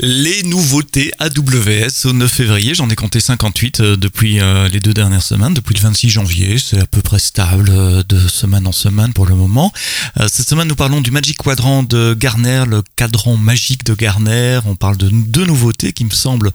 [0.00, 4.92] Les nouveautés AWS au 9 février, j'en ai compté 58 euh, depuis euh, les deux
[4.92, 8.72] dernières semaines, depuis le 26 janvier, c'est à peu près stable euh, de semaine en
[8.72, 9.72] semaine pour le moment.
[10.26, 14.74] Cette semaine nous parlons du Magic Quadrant de Garner, le cadran magique de Garner, on
[14.74, 16.50] parle de deux nouveautés qui me semblent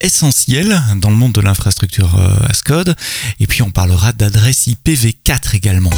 [0.00, 2.16] essentielles dans le monde de l'infrastructure
[2.48, 2.94] Ascode,
[3.40, 5.90] et puis on parlera d'adresse IPv4 également.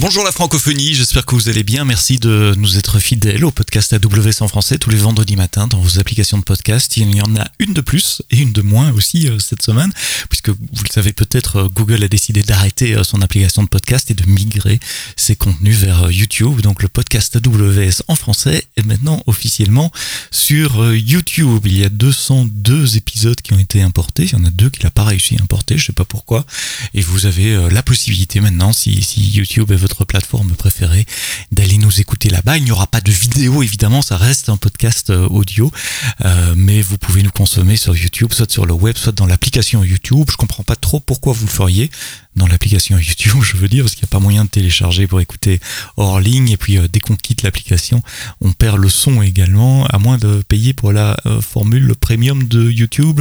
[0.00, 1.84] Bonjour la francophonie, j'espère que vous allez bien.
[1.84, 5.78] Merci de nous être fidèles au podcast AWS en français tous les vendredis matins dans
[5.78, 6.96] vos applications de podcast.
[6.96, 9.92] Il y en a une de plus et une de moins aussi euh, cette semaine,
[10.30, 14.10] puisque vous le savez peut-être, euh, Google a décidé d'arrêter euh, son application de podcast
[14.10, 14.80] et de migrer
[15.16, 16.62] ses contenus vers YouTube.
[16.62, 19.92] Donc le podcast AWS en français est maintenant officiellement
[20.30, 21.66] sur YouTube.
[21.66, 24.24] Il y a 202 épisodes qui ont été importés.
[24.24, 26.46] Il y en a deux qu'il n'a pas réussi à importer, je sais pas pourquoi.
[26.94, 31.06] Et vous avez la possibilité maintenant, si, si YouTube est votre plateforme préférée,
[31.52, 32.56] d'aller nous écouter là-bas.
[32.56, 35.70] Il n'y aura pas de vidéo, évidemment, ça reste un podcast euh, audio,
[36.24, 39.84] euh, mais vous pouvez nous consommer sur YouTube, soit sur le web, soit dans l'application
[39.84, 40.26] YouTube.
[40.30, 41.90] Je comprends pas trop pourquoi vous le feriez
[42.36, 45.20] dans l'application YouTube, je veux dire, parce qu'il n'y a pas moyen de télécharger pour
[45.20, 45.60] écouter
[45.96, 46.48] hors ligne.
[46.50, 48.02] Et puis, euh, dès qu'on quitte l'application,
[48.40, 53.20] on perd le son également, à moins de payer pour la formule premium de YouTube,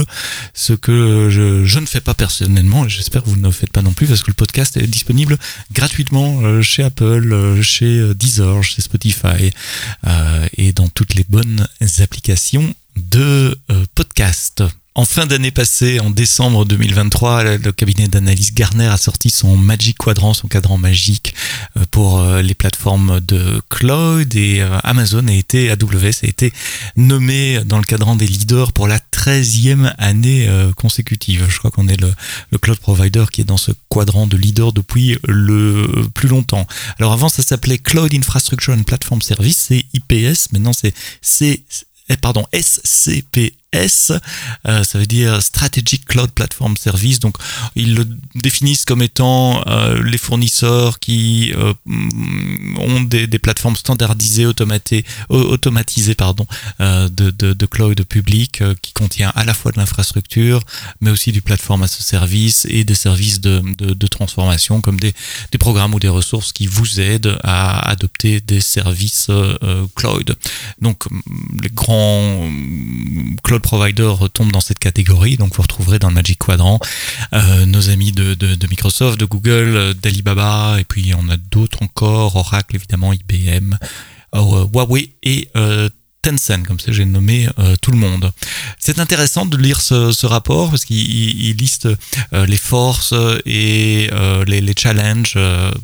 [0.54, 3.72] ce que je, je ne fais pas personnellement, et j'espère que vous ne le faites
[3.72, 5.38] pas non plus, parce que le podcast est disponible
[5.74, 9.52] gratuitement chez Apple, euh, chez euh, Deezer, chez Spotify
[10.06, 11.68] euh, et dans toutes les bonnes
[12.00, 13.58] applications de
[13.96, 14.64] podcast.
[14.96, 19.98] En fin d'année passée, en décembre 2023, le cabinet d'analyse Garner a sorti son Magic
[19.98, 21.36] Quadrant, son cadran magique
[21.78, 26.52] euh, pour euh, les plateformes de cloud et euh, Amazon a été, AWS a été
[26.98, 31.46] nommé dans le cadran des leaders pour la 13e année consécutive.
[31.50, 32.12] Je crois qu'on est le,
[32.58, 36.66] cloud provider qui est dans ce quadrant de leader depuis le plus longtemps.
[36.98, 40.52] Alors avant, ça s'appelait Cloud Infrastructure and Platform Service, c'est IPS.
[40.52, 41.64] Maintenant, c'est C,
[42.10, 44.12] eh, pardon, SCP S,
[44.68, 47.20] euh, ça veut dire Strategic Cloud Platform Service.
[47.20, 47.36] Donc,
[47.76, 51.74] ils le définissent comme étant euh, les fournisseurs qui euh,
[52.78, 56.46] ont des, des, plateformes standardisées, automatisées, automatisées pardon,
[56.80, 60.62] de, de, de, cloud public qui contient à la fois de l'infrastructure,
[61.02, 65.00] mais aussi du plateforme à ce service et des services de, de, de transformation comme
[65.00, 65.14] des,
[65.52, 69.30] des, programmes ou des ressources qui vous aident à adopter des services
[69.96, 70.36] cloud.
[70.82, 71.04] Donc,
[71.62, 72.50] les grands
[73.44, 75.38] cloud provider retombe dans cette catégorie.
[75.38, 76.80] Donc vous retrouverez dans le Magic Quadrant
[77.34, 81.84] euh, nos amis de, de, Microsoft, de Google, euh, d'Alibaba, et puis on a d'autres
[81.84, 83.76] encore, Oracle évidemment, IBM,
[84.36, 85.50] euh, Huawei et
[86.22, 88.32] Tencent, comme ça j'ai nommé euh, tout le monde.
[88.78, 91.88] C'est intéressant de lire ce, rapport parce qu'il liste
[92.34, 93.14] euh, les forces
[93.46, 95.38] et euh, les, challenges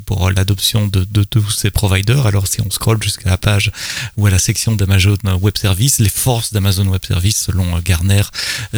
[0.05, 2.27] pour l'adoption de, tous ces providers.
[2.27, 3.71] Alors si on scrolle jusqu'à la page
[4.17, 8.21] ou à la section d'Amazon Web Service, les forces d'Amazon Web Service selon Garner,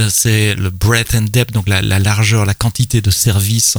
[0.10, 3.78] c'est le breadth and depth, donc la, la, largeur, la quantité de services,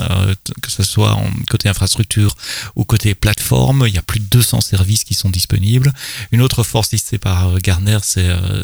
[0.62, 1.18] que ce soit
[1.48, 2.36] côté infrastructure
[2.76, 3.84] ou côté plateforme.
[3.86, 5.92] Il y a plus de 200 services qui sont disponibles.
[6.32, 7.67] Une autre force listée par Garner,
[8.02, 8.62] c'est euh,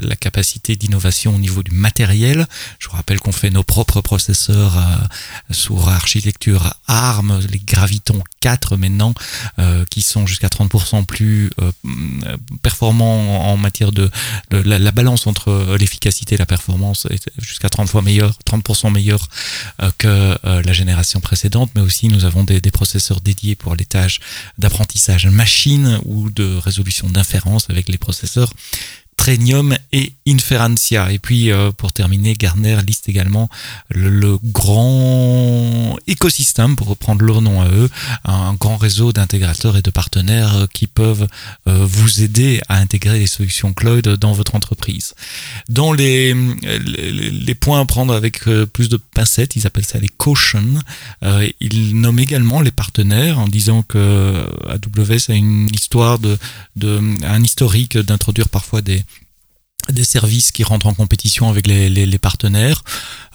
[0.00, 2.46] la capacité d'innovation au niveau du matériel.
[2.78, 8.76] Je vous rappelle qu'on fait nos propres processeurs euh, sous architecture ARM, les Graviton 4
[8.76, 9.14] maintenant,
[9.58, 11.50] euh, qui sont jusqu'à 30% plus
[12.62, 14.10] performants en matière de,
[14.50, 19.28] la, balance entre l'efficacité et la performance est jusqu'à 30 fois meilleure, 30% meilleure
[19.98, 24.20] que la génération précédente, mais aussi nous avons des, des processeurs dédiés pour les tâches
[24.58, 28.48] d'apprentissage machine ou de résolution d'inférence avec les processeurs professeur
[29.18, 31.12] Trenium et Inferentia.
[31.12, 33.50] Et puis, euh, pour terminer, Garner liste également
[33.90, 37.90] le, grand écosystème, pour reprendre leur nom à eux,
[38.24, 41.26] un grand réseau d'intégrateurs et de partenaires qui peuvent
[41.66, 45.14] euh, vous aider à intégrer les solutions cloud dans votre entreprise.
[45.68, 50.08] Dans les, les, points à prendre avec euh, plus de pincettes, ils appellent ça les
[50.08, 50.78] cautions.
[51.60, 56.38] ils nomment également les partenaires en disant que AWS a une histoire de,
[56.76, 59.02] de un historique d'introduire parfois des
[59.92, 62.82] des services qui rentrent en compétition avec les, les, partenaires.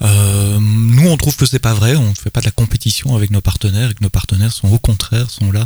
[0.02, 1.96] Euh, nous, on trouve que c'est pas vrai.
[1.96, 4.72] On ne fait pas de la compétition avec nos partenaires et que nos partenaires sont
[4.72, 5.66] au contraire sont là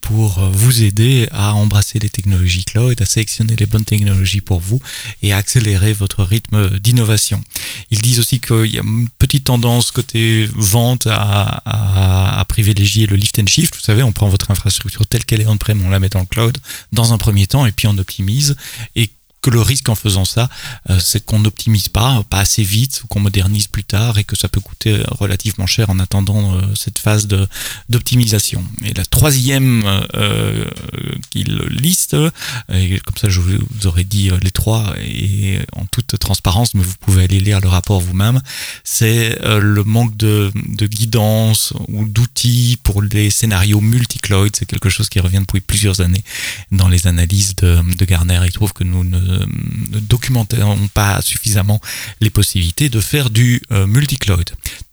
[0.00, 4.60] pour euh, vous aider à embrasser les technologies cloud, à sélectionner les bonnes technologies pour
[4.60, 4.80] vous
[5.22, 7.42] et à accélérer votre rythme d'innovation.
[7.90, 13.06] Ils disent aussi qu'il y a une petite tendance côté vente à, à, à, privilégier
[13.06, 13.74] le lift and shift.
[13.74, 16.20] Vous savez, on prend votre infrastructure telle qu'elle est en prem, on la met dans
[16.20, 16.58] le cloud
[16.92, 18.56] dans un premier temps et puis on optimise.
[18.94, 19.10] Et
[19.46, 20.48] que le risque en faisant ça,
[20.90, 24.34] euh, c'est qu'on n'optimise pas, pas assez vite, ou qu'on modernise plus tard et que
[24.34, 27.28] ça peut coûter relativement cher en attendant euh, cette phase
[27.88, 28.64] d'optimisation.
[28.84, 29.84] Et la troisième
[30.14, 30.64] euh,
[31.30, 32.16] qu'il liste,
[32.68, 37.22] comme ça je vous aurais dit les trois et en toute transparence, mais vous pouvez
[37.22, 38.40] aller lire le rapport vous-même,
[38.82, 44.50] c'est le manque de, de guidance ou d'outils pour les scénarios multicloud.
[44.56, 46.24] C'est quelque chose qui revient depuis plusieurs années
[46.72, 48.40] dans les analyses de, de Garner.
[48.44, 49.35] Il trouve que nous ne,
[49.90, 51.80] ne documentons pas suffisamment
[52.20, 54.50] les possibilités de faire du euh, multicloud.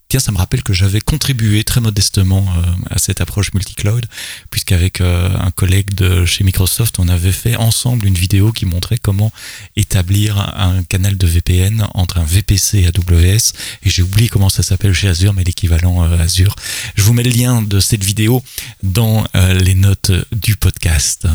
[0.09, 2.61] Tiens, ça me rappelle que j'avais contribué très modestement euh,
[2.91, 4.05] à cette approche multicloud,
[4.51, 8.99] puisqu'avec euh, un collègue de chez Microsoft, on avait fait ensemble une vidéo qui montrait
[9.01, 9.31] comment
[9.75, 13.53] établir un canal de VPN entre un VPC et AWS.
[13.83, 16.55] Et j'ai oublié comment ça s'appelle chez Azure, mais l'équivalent Azure.
[16.93, 18.43] Je vous mets le lien de cette vidéo
[18.83, 21.27] dans les notes du podcast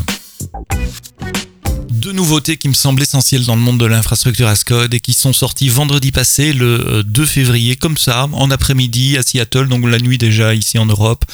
[1.99, 5.13] deux nouveautés qui me semblent essentielles dans le monde de l'infrastructure as code et qui
[5.13, 9.85] sont sorties vendredi passé, le 2 euh, février, comme ça, en après-midi à Seattle, donc
[9.85, 11.25] la nuit déjà ici en Europe,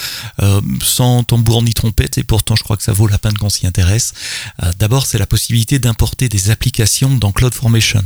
[0.41, 3.49] euh, sans tambour ni trompette, et pourtant je crois que ça vaut la peine qu'on
[3.49, 4.13] s'y intéresse.
[4.63, 8.03] Euh, d'abord, c'est la possibilité d'importer des applications dans CloudFormation.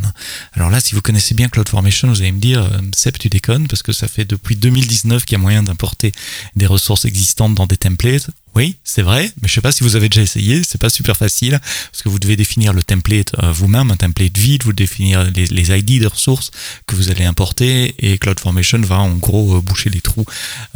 [0.54, 3.84] Alors là, si vous connaissez bien CloudFormation, vous allez me dire, Seb, tu déconnes, parce
[3.84, 6.12] que ça fait depuis 2019 qu'il y a moyen d'importer
[6.56, 8.30] des ressources existantes dans des templates.
[8.56, 11.16] Oui, c'est vrai, mais je sais pas si vous avez déjà essayé, c'est pas super
[11.16, 11.60] facile
[11.92, 15.46] parce que vous devez définir le template euh, vous-même, un template vide, vous définir les,
[15.46, 16.50] les, ID de ressources
[16.88, 20.26] que vous allez importer et CloudFormation va en gros euh, boucher les trous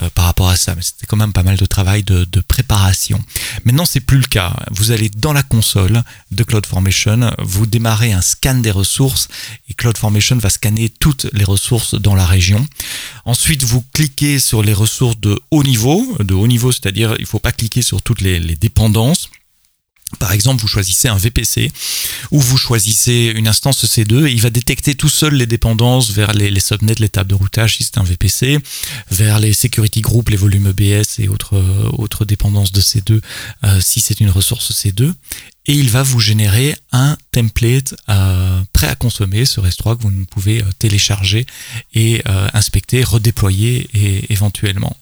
[0.01, 0.75] euh, par rapport à ça.
[0.75, 3.19] Mais c'était quand même pas mal de travail de, de préparation.
[3.65, 4.55] Maintenant, c'est plus le cas.
[4.69, 9.27] Vous allez dans la console de CloudFormation, vous démarrez un scan des ressources
[9.69, 12.65] et CloudFormation va scanner toutes les ressources dans la région.
[13.25, 17.39] Ensuite, vous cliquez sur les ressources de haut niveau, de haut niveau, c'est-à-dire il faut
[17.39, 19.29] pas cliquer sur toutes les, dépendances.
[20.19, 21.71] Par exemple, vous choisissez un VPC
[22.29, 26.33] ou vous choisissez une instance EC2 et il va détecter tout seul les dépendances vers
[26.33, 28.59] les, subnets, les tables de routage si c'est un VPC,
[29.09, 31.59] vers les security groups, les volumes EBS et autres,
[31.97, 33.21] autres dépendances de C2
[33.63, 35.13] euh, si c'est une ressource C2
[35.65, 40.25] et il va vous générer un template euh, prêt à consommer sur S3 que vous
[40.29, 41.45] pouvez euh, télécharger
[41.93, 44.95] et euh, inspecter, redéployer et éventuellement.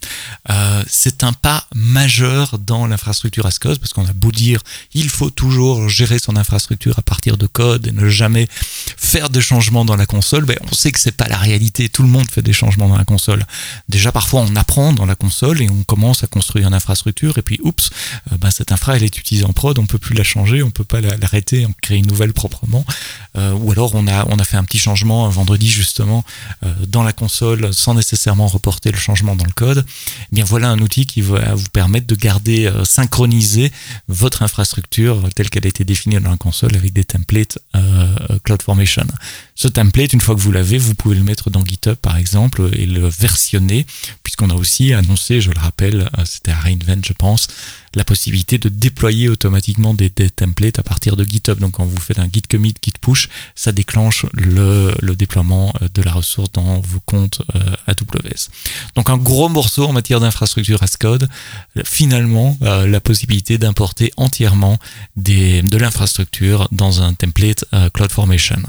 [0.87, 4.61] C'est un pas majeur dans l'infrastructure as parce qu'on a beau dire
[4.93, 8.47] il faut toujours gérer son infrastructure à partir de code et ne jamais
[9.11, 10.45] faire de changements dans la console.
[10.45, 11.89] Ben, on sait que c'est pas la réalité.
[11.89, 13.45] Tout le monde fait des changements dans la console.
[13.89, 17.41] Déjà parfois on apprend dans la console et on commence à construire une infrastructure et
[17.41, 17.89] puis oups,
[18.39, 20.85] ben, cette infra elle est utilisée en prod, on peut plus la changer on peut
[20.85, 22.85] pas l'arrêter, on crée une nouvelle proprement.
[23.37, 26.23] Euh, ou alors on a, on a fait un petit changement vendredi justement
[26.65, 29.85] euh, dans la console sans nécessairement reporter le changement dans le code.
[29.87, 33.73] Eh bien voilà un outil qui va vous permettre de garder euh, synchroniser
[34.07, 37.59] votre infrastructure telle qu'elle a été définie dans la console avec des templates
[38.43, 39.00] CloudFormation.
[39.55, 42.69] Ce template, une fois que vous l'avez, vous pouvez le mettre dans GitHub par exemple
[42.73, 43.85] et le versionner
[44.23, 47.47] puisqu'on a aussi annoncé, je le rappelle, c'était à Reinvent je pense,
[47.95, 51.59] la possibilité de déployer automatiquement des, templates à partir de GitHub.
[51.59, 56.01] Donc quand vous faites un git commit, git push, ça déclenche le, déploiement euh, de
[56.01, 58.49] la ressource dans vos comptes euh, AWS.
[58.95, 61.27] Donc un gros morceau en matière d'infrastructure as code,
[61.83, 64.77] finalement euh, la possibilité d'importer entièrement
[65.15, 68.61] de l'infrastructure dans un template CloudFormation.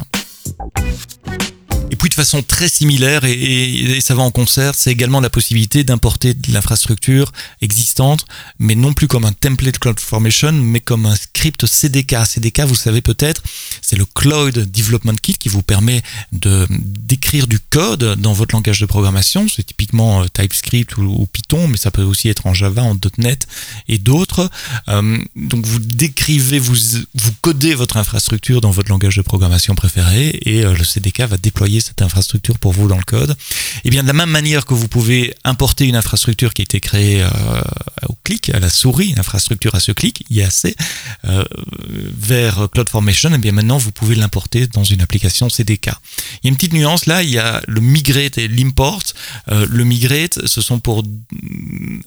[2.03, 6.35] Puis de façon très similaire, et, ça va en concert, c'est également la possibilité d'importer
[6.35, 8.27] de l'infrastructure existante,
[8.59, 12.27] mais non plus comme un template CloudFormation, mais comme un script CDK.
[12.27, 13.45] CDK, vous savez peut-être,
[13.83, 18.81] c'est le Cloud Development Kit qui vous permet de d'écrire du code dans votre langage
[18.81, 19.47] de programmation.
[19.49, 23.47] C'est typiquement euh, TypeScript ou, Python, mais ça peut aussi être en Java, en .NET
[23.87, 24.51] et d'autres.
[24.89, 26.75] Euh, donc vous décrivez, vous,
[27.15, 31.37] vous codez votre infrastructure dans votre langage de programmation préféré et euh, le CDK va
[31.37, 33.37] déployer infrastructure pour vous dans le code.
[33.85, 36.81] Et bien de la même manière que vous pouvez importer une infrastructure qui a été
[36.81, 37.29] créée euh,
[38.09, 40.75] au clic, à la souris, une infrastructure à ce clic, IAC,
[41.25, 41.45] euh,
[42.17, 45.87] vers CloudFormation, et bien maintenant vous pouvez l'importer dans une application CDK.
[46.43, 49.03] Il y a une petite nuance là, il y a le migrate et l'import.
[49.51, 51.03] Euh, le migrate, ce sont pour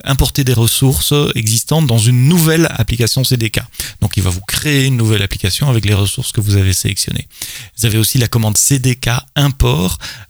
[0.04, 3.60] importer des ressources existantes dans une nouvelle application CDK.
[4.00, 7.28] Donc il va vous créer une nouvelle application avec les ressources que vous avez sélectionnées.
[7.76, 9.75] Vous avez aussi la commande CDK import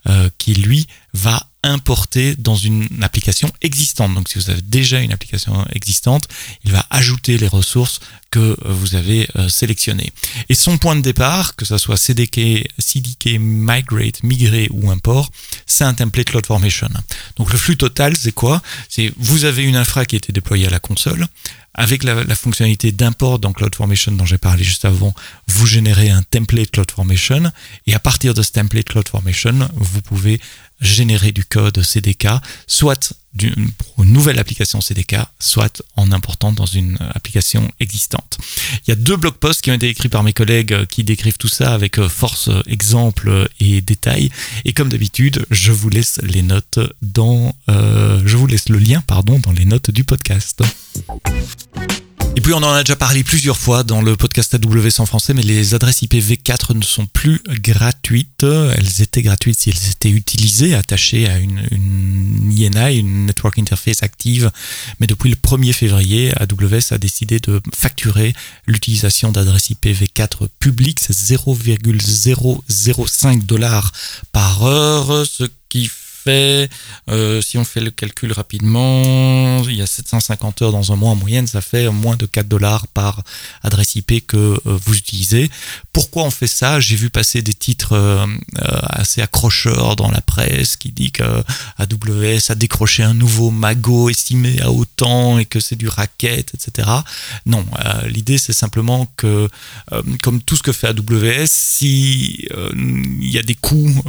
[0.07, 4.13] euh, qui lui va importer dans une application existante.
[4.13, 6.27] Donc si vous avez déjà une application existante,
[6.63, 7.99] il va ajouter les ressources
[8.29, 10.11] que vous avez euh, sélectionnées.
[10.49, 15.29] Et son point de départ, que ce soit CDK, CDK, Migrate, Migrer ou Import,
[15.65, 16.89] c'est un template CloudFormation.
[17.35, 18.61] Donc le flux total, c'est quoi?
[18.89, 21.27] C'est vous avez une infra qui a été déployée à la console,
[21.77, 25.13] avec la, fonctionnalité d'import dans CloudFormation dont j'ai parlé juste avant,
[25.47, 27.51] vous générez un template CloudFormation.
[27.85, 30.41] Et à partir de ce template CloudFormation, vous pouvez
[30.81, 32.27] générer du code CDK,
[32.67, 33.13] soit
[33.77, 38.37] pour une nouvelle application CDK, soit en important dans une application existante.
[38.85, 41.03] Il y a deux blog posts qui ont été écrits par mes collègues euh, qui
[41.03, 44.31] décrivent tout ça avec euh, force, euh, exemple et détails.
[44.65, 49.39] Et comme d'habitude, je vous laisse les notes dans, je vous laisse le lien, pardon,
[49.39, 50.63] dans les notes du podcast.
[52.37, 55.33] Et puis on en a déjà parlé plusieurs fois dans le podcast AWS en français,
[55.33, 58.43] mais les adresses IPv4 ne sont plus gratuites.
[58.43, 64.03] Elles étaient gratuites si elles étaient utilisées, attachées à une, une INI, une Network Interface
[64.03, 64.51] active.
[64.99, 68.35] Mais depuis le 1er février, AWS a décidé de facturer
[68.67, 70.99] l'utilisation d'adresses IPv4 publiques.
[70.99, 73.91] C'est 0,005 dollars
[74.31, 79.87] par heure, ce qui fait euh, si on fait le calcul rapidement, il y a
[79.87, 83.21] 750 heures dans un mois en moyenne, ça fait moins de 4 dollars par
[83.63, 85.49] adresse IP que euh, vous utilisez.
[85.93, 86.79] Pourquoi on fait ça?
[86.79, 88.25] J'ai vu passer des titres euh,
[88.89, 91.23] assez accrocheurs dans la presse qui dit que
[91.77, 96.89] AWS a décroché un nouveau magot estimé à autant et que c'est du racket, etc.
[97.45, 97.65] Non,
[98.05, 99.49] l'idée c'est simplement que,
[100.21, 104.03] comme tout ce que fait AWS, si il y a des coûts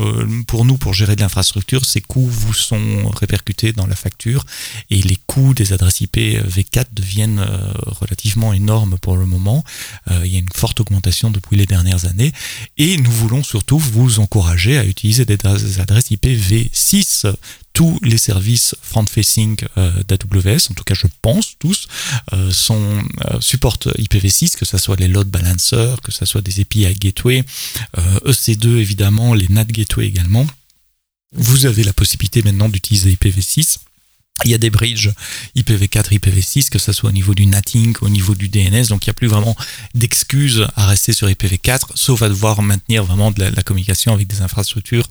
[0.46, 4.44] pour nous pour gérer de l'infrastructure, c'est coûts vous sont répercutés dans la facture
[4.90, 9.64] et les coûts des adresses IP V4 deviennent euh, relativement énormes pour le moment.
[10.10, 12.32] Euh, il y a une forte augmentation depuis les dernières années
[12.78, 15.38] et nous voulons surtout vous encourager à utiliser des
[15.80, 17.32] adresses IP V6
[17.74, 21.86] tous les services front-facing euh, d'AWS, en tout cas je pense tous,
[23.40, 27.44] supportent IPv6, que ce soit les load balancers, que ce soit des API gateway,
[28.24, 30.46] EC2 e évidemment, les NAT gateway également.
[31.32, 33.78] Vous avez la possibilité maintenant d'utiliser IPv6.
[34.44, 35.10] Il y a des bridges
[35.56, 39.08] IPv4, IPv6, que ce soit au niveau du NATing, au niveau du DNS, donc il
[39.08, 39.56] n'y a plus vraiment
[39.94, 44.40] d'excuses à rester sur IPv4, sauf à devoir maintenir vraiment de la, communication avec des
[44.40, 45.08] infrastructures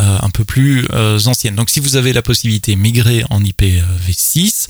[0.00, 1.54] euh, un peu plus euh, anciennes.
[1.54, 4.68] Donc si vous avez la possibilité, migrer en IPv6,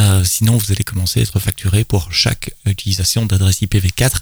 [0.00, 4.16] euh, sinon vous allez commencer à être facturé pour chaque utilisation d'adresse IPv4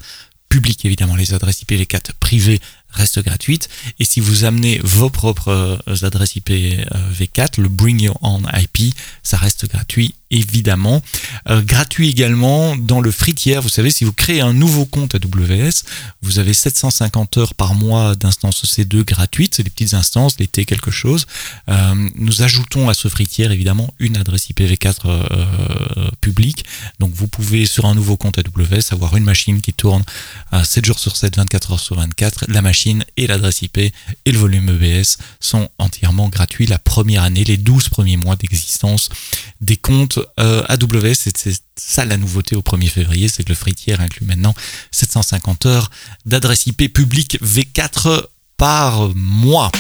[0.51, 0.85] publique.
[0.85, 2.61] Évidemment, les adresses IPv4 privées
[2.93, 3.69] reste gratuite.
[3.99, 9.37] Et si vous amenez vos propres euh, adresses IPv4, le Bring Your Own IP, ça
[9.37, 11.03] reste gratuit évidemment.
[11.49, 13.61] Euh, gratuit également dans le free tier.
[13.61, 15.85] Vous savez, si vous créez un nouveau compte AWS,
[16.23, 19.55] vous avez 750 heures par mois d'instances EC2 gratuites.
[19.55, 21.27] C'est des petites instances, l'été quelque chose.
[21.69, 26.65] Euh, nous ajoutons à ce free tier évidemment une adresse IPv4 euh, publique.
[26.99, 30.03] Donc vous pouvez sur un nouveau compte AWS avoir une machine qui tourne
[30.65, 32.47] 7 jours sur 7, 24 heures sur 24.
[32.49, 33.93] La machine et l'adresse IP et
[34.25, 39.11] le volume EBS sont entièrement gratuits la première année, les 12 premiers mois d'existence
[39.61, 41.15] des comptes euh, AWS.
[41.15, 44.55] C'est ça la nouveauté au 1er février, c'est que le free tier inclut maintenant
[44.91, 45.91] 750 heures
[46.27, 48.25] d'adresse IP publique V4
[48.57, 49.71] par mois.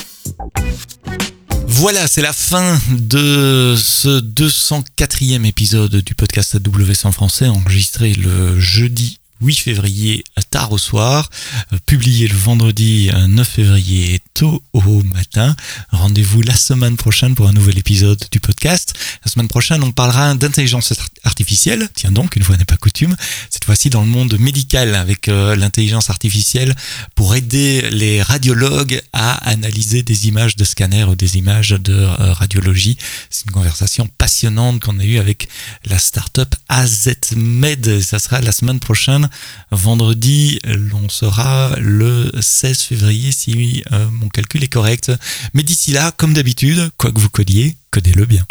[1.66, 8.60] Voilà, c'est la fin de ce 204e épisode du podcast AWS en français, enregistré le
[8.60, 11.30] jeudi 8 février tard au soir,
[11.72, 15.56] euh, publié le vendredi 9 euh, février tôt au matin.
[15.90, 18.94] Rendez-vous la semaine prochaine pour un nouvel épisode du podcast.
[19.24, 20.92] La semaine prochaine, on parlera d'intelligence
[21.24, 21.88] artificielle.
[21.94, 23.16] Tiens donc, une fois n'est pas coutume.
[23.50, 26.74] Cette fois-ci dans le monde médical avec euh, l'intelligence artificielle
[27.14, 32.98] pour aider les radiologues à analyser des images de scanner ou des images de radiologie.
[33.30, 35.48] C'est une conversation passionnante qu'on a eue avec
[35.86, 38.00] la startup AZMed.
[38.02, 39.28] Ça sera la semaine prochaine
[39.70, 45.12] vendredi, l'on sera le 16 février si euh, mon calcul est correct.
[45.54, 48.44] Mais d'ici là, comme d'habitude, quoi que vous codiez, codez-le bien.